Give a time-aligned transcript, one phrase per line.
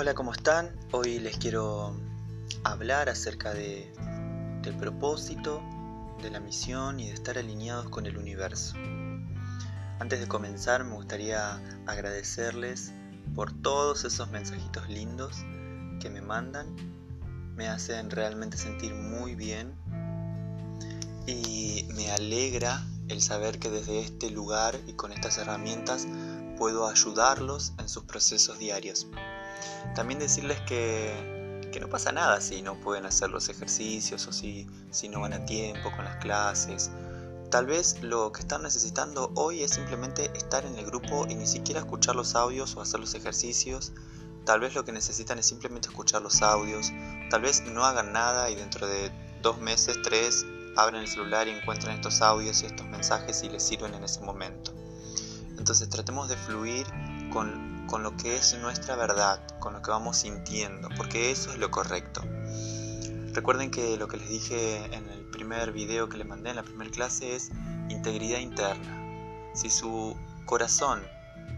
[0.00, 0.70] Hola, ¿cómo están?
[0.92, 1.92] Hoy les quiero
[2.62, 3.92] hablar acerca de,
[4.62, 5.60] del propósito,
[6.22, 8.76] de la misión y de estar alineados con el universo.
[9.98, 12.92] Antes de comenzar me gustaría agradecerles
[13.34, 15.38] por todos esos mensajitos lindos
[16.00, 16.76] que me mandan.
[17.56, 19.74] Me hacen realmente sentir muy bien
[21.26, 26.06] y me alegra el saber que desde este lugar y con estas herramientas
[26.56, 29.08] puedo ayudarlos en sus procesos diarios.
[29.94, 34.66] También decirles que, que no pasa nada si no pueden hacer los ejercicios o si,
[34.90, 36.90] si no van a tiempo con las clases.
[37.50, 41.46] Tal vez lo que están necesitando hoy es simplemente estar en el grupo y ni
[41.46, 43.92] siquiera escuchar los audios o hacer los ejercicios.
[44.44, 46.92] Tal vez lo que necesitan es simplemente escuchar los audios.
[47.30, 49.10] Tal vez no hagan nada y dentro de
[49.42, 50.44] dos meses, tres,
[50.76, 54.20] abren el celular y encuentran estos audios y estos mensajes y les sirven en ese
[54.20, 54.72] momento.
[55.58, 56.86] Entonces tratemos de fluir
[57.32, 61.58] con, con lo que es nuestra verdad, con lo que vamos sintiendo, porque eso es
[61.58, 62.22] lo correcto.
[63.32, 66.62] Recuerden que lo que les dije en el primer video que les mandé en la
[66.62, 67.50] primera clase es
[67.88, 69.52] integridad interna.
[69.54, 71.02] Si su corazón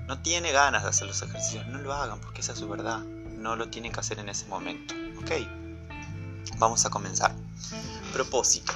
[0.06, 3.00] no tiene ganas de hacer los ejercicios, no lo hagan porque esa es su verdad.
[3.00, 4.94] No lo tienen que hacer en ese momento.
[5.20, 5.30] ¿Ok?
[6.58, 7.34] Vamos a comenzar.
[8.12, 8.72] Propósito.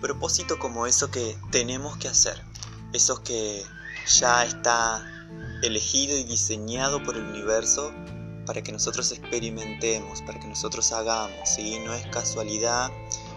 [0.00, 2.42] Propósito como eso que tenemos que hacer.
[2.92, 3.64] Eso que
[4.06, 5.23] ya está
[5.62, 7.92] elegido y diseñado por el universo
[8.46, 11.48] para que nosotros experimentemos, para que nosotros hagamos.
[11.48, 11.78] ¿sí?
[11.84, 12.90] No es casualidad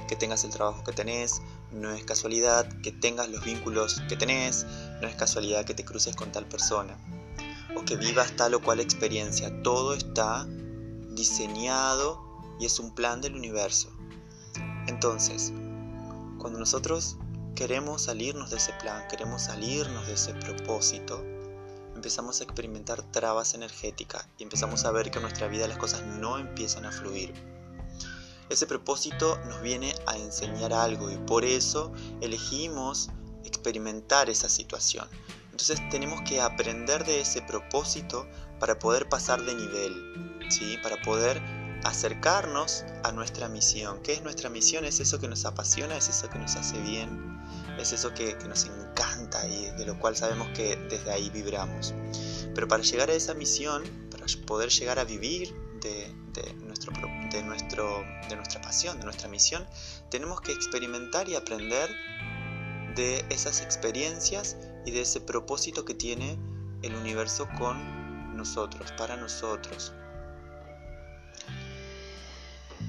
[0.07, 4.65] que tengas el trabajo que tenés, no es casualidad que tengas los vínculos que tenés,
[5.01, 6.97] no es casualidad que te cruces con tal persona
[7.75, 9.61] o que vivas tal o cual experiencia.
[9.63, 10.45] Todo está
[11.11, 12.23] diseñado
[12.59, 13.91] y es un plan del universo.
[14.87, 15.51] Entonces,
[16.39, 17.17] cuando nosotros
[17.55, 21.23] queremos salirnos de ese plan, queremos salirnos de ese propósito,
[21.97, 26.03] empezamos a experimentar trabas energéticas y empezamos a ver que en nuestra vida las cosas
[26.03, 27.33] no empiezan a fluir.
[28.49, 31.91] Ese propósito nos viene a enseñar algo y por eso
[32.21, 33.09] elegimos
[33.43, 35.07] experimentar esa situación.
[35.51, 38.27] Entonces tenemos que aprender de ese propósito
[38.59, 40.77] para poder pasar de nivel, ¿sí?
[40.83, 41.41] para poder
[41.83, 44.01] acercarnos a nuestra misión.
[44.03, 44.85] ¿Qué es nuestra misión?
[44.85, 47.36] Es eso que nos apasiona, es eso que nos hace bien,
[47.77, 51.93] es eso que, nos encanta y de lo cual sabemos que desde ahí vibramos.
[52.55, 56.13] Pero para llegar a esa misión, para poder llegar a vivir de,
[56.65, 56.91] nuestro,
[57.31, 59.65] de, nuestro, de nuestra pasión, de nuestra misión,
[60.09, 61.89] tenemos que experimentar y aprender
[62.95, 66.37] de esas experiencias y de ese propósito que tiene
[66.81, 69.93] el universo con nosotros, para nosotros.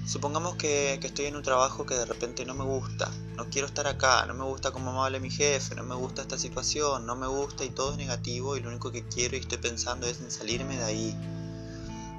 [0.07, 3.87] Supongamos que, estoy en un trabajo que de repente no me gusta, no quiero estar
[3.87, 7.15] acá, no me gusta cómo me habla mi jefe, no me gusta esta situación, no
[7.15, 10.21] me gusta y todo es negativo y lo único que quiero y estoy pensando es
[10.21, 11.17] en salirme de ahí.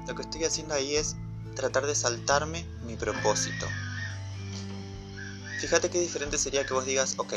[0.06, 1.16] Lo que estoy haciendo ahí es
[1.56, 3.66] tratar de saltarme mi propósito.
[5.60, 7.34] Fíjate qué diferente sería que vos digas, ok,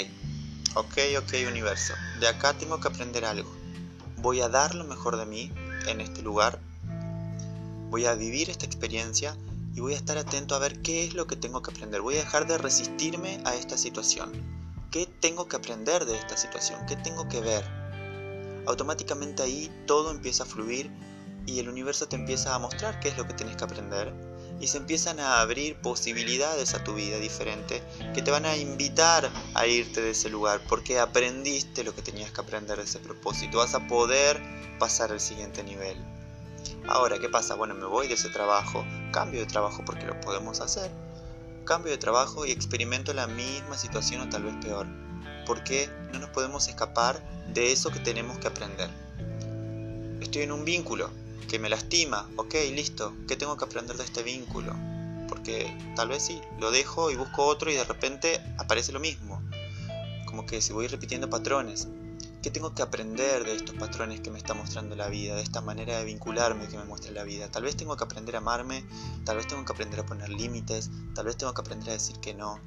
[0.76, 3.52] ok, ok universo, de acá tengo que aprender algo.
[4.18, 5.52] Voy a dar lo mejor de mí
[5.88, 6.60] en este lugar,
[7.90, 9.36] voy a vivir esta experiencia
[9.76, 12.02] y voy a estar atento a ver qué es lo que tengo que aprender.
[12.02, 14.32] Voy a dejar de resistirme a esta situación.
[14.92, 16.86] ¿Qué tengo que aprender de esta situación?
[16.88, 17.64] ¿Qué tengo que ver?
[18.68, 20.92] Automáticamente ahí todo empieza a fluir
[21.46, 24.14] y el universo te empieza a mostrar qué es lo que tienes que aprender
[24.60, 27.84] y se empiezan a abrir posibilidades a tu vida diferente
[28.14, 32.32] que te van a invitar a irte de ese lugar porque aprendiste lo que tenías
[32.32, 33.58] que aprender de ese propósito.
[33.58, 34.40] Vas a poder
[34.80, 35.98] pasar al siguiente nivel.
[36.88, 37.56] Ahora, ¿qué pasa?
[37.56, 40.92] Bueno, me voy de ese trabajo, cambio de trabajo porque lo podemos hacer,
[41.66, 44.88] cambio de trabajo y experimento la misma situación o tal vez peor.
[45.46, 47.22] porque no nos podemos escapar
[47.54, 48.90] de eso que tenemos que aprender?
[50.22, 51.10] Estoy en un vínculo
[51.50, 54.74] que me lastima, ok, listo, ¿qué tengo que aprender de este vínculo?
[55.28, 59.42] Porque tal vez sí, lo dejo y busco otro y de repente aparece lo mismo.
[60.26, 61.88] Como que si voy repitiendo patrones.
[62.44, 65.62] ¿Qué tengo que aprender de estos patrones que me está mostrando la vida, de esta
[65.62, 67.50] manera de vincularme que me muestra la vida?
[67.50, 68.84] Tal vez tengo que aprender a amarme,
[69.24, 72.20] tal vez tengo que aprender a poner límites, tal vez tengo que aprender a decir
[72.20, 72.60] que no.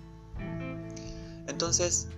[1.46, 2.08] Entonces,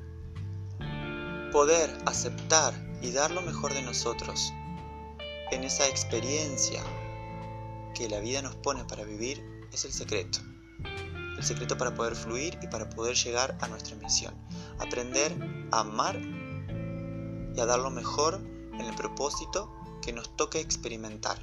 [1.50, 4.52] poder aceptar y dar lo mejor de nosotros
[5.50, 6.80] en esa experiencia
[7.92, 10.38] que la vida nos pone para vivir es el secreto.
[11.36, 14.32] El secreto para poder fluir y para poder llegar a nuestra misión.
[14.78, 15.36] Aprender
[15.72, 16.20] a amar
[17.58, 18.34] y a dar lo mejor
[18.72, 19.68] en el propósito
[20.00, 21.36] que nos toque experimentar.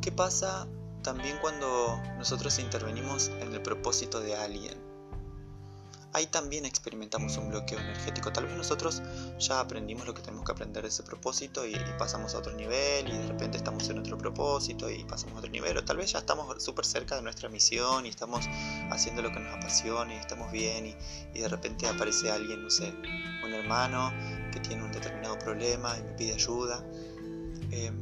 [0.00, 0.68] ¿Qué pasa
[1.02, 4.87] también cuando nosotros intervenimos en el propósito de alguien?
[6.12, 8.32] Ahí también experimentamos un bloqueo energético.
[8.32, 9.02] Tal vez nosotros
[9.38, 13.08] ya aprendimos lo que tenemos que aprender de ese propósito y, pasamos a otro nivel
[13.08, 15.76] y de repente estamos en otro propósito y pasamos a otro nivel.
[15.76, 18.46] O tal vez ya estamos súper cerca de nuestra misión y estamos
[18.90, 22.92] haciendo lo que nos apasiona y estamos bien y, de repente aparece alguien, no sé,
[23.44, 24.12] un hermano
[24.52, 26.84] que tiene un determinado problema y me pide ayuda.
[27.70, 27.96] Em,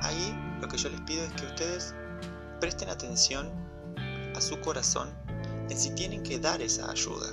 [0.00, 1.94] ahí lo que yo les pido es que ustedes
[2.60, 3.50] presten atención
[4.34, 5.12] a su corazón
[5.68, 7.28] en si tienen que dar esa ayuda.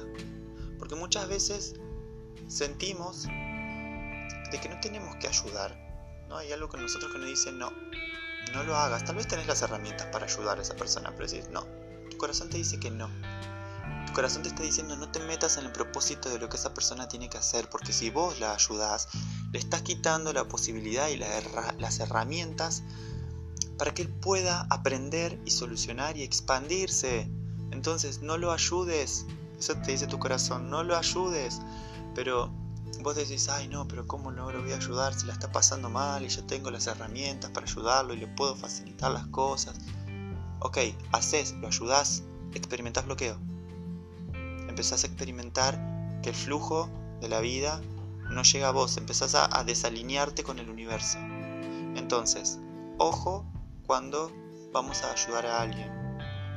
[0.78, 1.76] Porque muchas veces
[2.48, 5.78] sentimos de que no tenemos que ayudar.
[6.28, 6.38] ¿no?
[6.38, 7.72] Hay algo con nosotros que nos dice no,
[8.54, 9.06] no lo hagas.
[9.06, 11.66] Tal vez tenés las herramientas para ayudar a esa persona, pero decís no.
[12.10, 13.10] Tu corazón te dice que no.
[14.08, 16.74] Tu corazón te está diciendo no te metas en el propósito de lo que esa
[16.74, 19.08] persona tiene que hacer, porque si vos la ayudás,
[19.52, 22.84] le estás quitando la posibilidad y las herramientas
[23.78, 27.32] para que él pueda aprender y solucionar y expandirse.
[27.80, 29.26] Entonces no lo ayudes.
[29.58, 31.62] Eso te dice tu corazón, no lo ayudes.
[32.14, 32.52] Pero
[33.02, 35.90] vos decís, ay no, pero ¿cómo no lo voy a ayudar si la está pasando
[35.90, 39.78] mal y yo tengo las herramientas para ayudarlo y le puedo facilitar las cosas?
[40.60, 40.78] Ok,
[41.14, 42.24] haces, lo ayudás,
[42.54, 43.38] experimentás bloqueo.
[44.68, 45.80] Empezás a experimentar
[46.22, 46.90] que el flujo
[47.22, 47.80] de la vida
[48.30, 51.18] no llega a vos, empezás a, a desalinearte con el universo.
[51.96, 52.60] Entonces,
[52.98, 53.46] ojo
[53.88, 54.34] cuando
[54.74, 55.99] vamos a ayudar a alguien.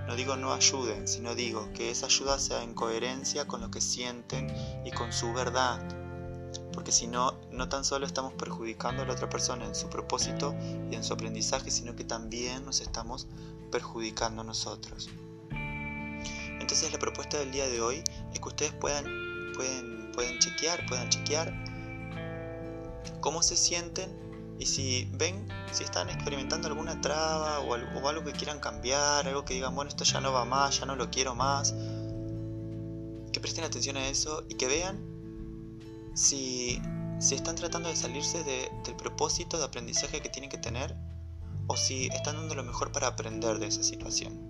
[0.06, 3.80] No digo no ayuden, sino digo que esa ayuda sea en coherencia con lo que
[3.80, 4.54] sienten
[4.84, 5.80] y con su verdad.
[6.72, 10.54] Porque si no, no tan solo estamos perjudicando a la otra persona en su propósito
[10.90, 13.26] y en su aprendizaje, sino que también nos estamos
[13.70, 15.08] perjudicando a nosotros.
[16.60, 19.04] Entonces la propuesta del día de hoy es que ustedes puedan,
[19.54, 21.52] pueden, chequear, puedan chequear
[23.20, 24.21] cómo se sienten
[24.62, 29.54] y si ven, si están experimentando alguna traba o algo, que quieran cambiar, algo que
[29.54, 31.74] digan, bueno, esto ya no va más, ya no lo quiero más,
[33.32, 35.00] que presten atención a eso y que vean
[36.14, 36.80] si,
[37.18, 40.94] si están tratando de salirse del propósito de aprendizaje que tienen que tener
[41.66, 44.48] o si están dando lo mejor para aprender de esa situación.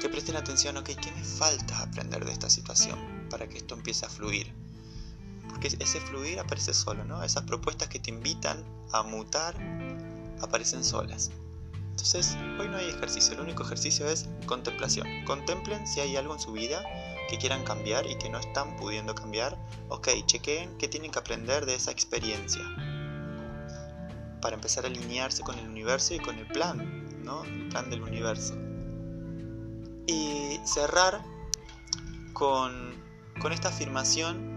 [0.00, 4.06] Que presten atención, ok, ¿qué me falta aprender de esta situación para que esto empiece
[4.06, 4.63] a fluir?
[5.54, 7.22] Porque ese fluir aparece solo, ¿no?
[7.22, 9.54] Esas propuestas que te invitan a mutar
[10.40, 11.30] aparecen solas.
[11.90, 15.06] Entonces, hoy no hay ejercicio, el único ejercicio es contemplación.
[15.24, 16.84] Contemplen si hay algo en su vida
[17.30, 19.56] que quieran cambiar y que no están pudiendo cambiar.
[19.90, 22.64] Ok, chequeen qué tienen que aprender de esa experiencia
[24.42, 27.44] para empezar a alinearse con el universo y con el plan, ¿no?
[27.44, 28.56] El plan del universo.
[30.08, 31.22] Y cerrar
[32.32, 32.92] con,
[33.40, 34.53] con esta afirmación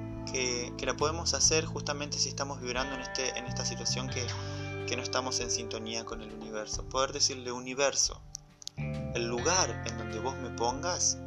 [0.78, 4.26] que, la podemos hacer justamente si estamos vibrando en, este, en esta situación que,
[4.88, 6.88] que no estamos en sintonía con el universo.
[6.88, 8.22] Poder decirle universo,
[8.78, 11.18] el lugar en donde vos me pongas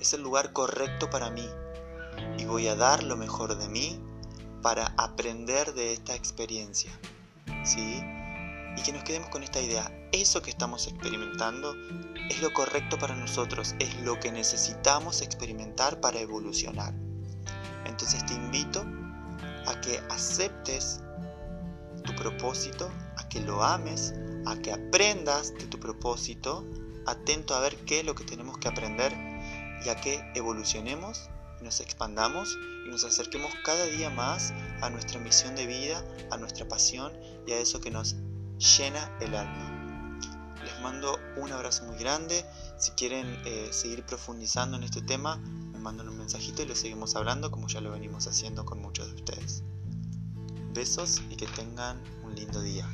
[0.00, 1.48] es el lugar correcto para mí
[2.36, 4.00] y voy a dar lo mejor de mí
[4.62, 6.92] para aprender de esta experiencia.
[7.64, 8.02] ¿Sí?
[8.76, 9.90] Y que nos quedemos con esta idea.
[10.12, 11.74] Eso que estamos experimentando
[12.30, 16.94] es lo correcto para nosotros, es lo que necesitamos experimentar para evolucionar.
[17.88, 18.84] Entonces te invito
[19.66, 21.00] a que aceptes
[22.04, 24.14] tu propósito, a que lo ames,
[24.46, 26.64] a que aprendas de tu propósito,
[27.06, 29.12] atento a ver qué es lo que tenemos que aprender
[29.84, 31.28] y a que evolucionemos,
[31.60, 36.68] nos expandamos y nos acerquemos cada día más a nuestra misión de vida, a nuestra
[36.68, 37.12] pasión
[37.46, 38.16] y a eso que nos
[38.58, 39.78] llena el alma.
[40.64, 42.44] Les mando un abrazo muy grande.
[42.76, 45.40] Si quieren eh, seguir profundizando en este tema,
[45.78, 49.14] mandan un mensajito y lo seguimos hablando como ya lo venimos haciendo con muchos de
[49.14, 49.62] ustedes.
[50.74, 52.88] Besos y que tengan un lindo día.